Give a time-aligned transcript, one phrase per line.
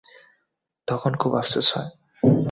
[0.87, 1.91] তখন খুব আফসোস হয়।